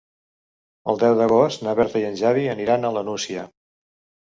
[0.93, 3.47] El deu d'agost na Berta i en Xavi aniran a la Nucia.